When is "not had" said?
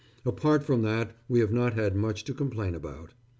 1.53-1.95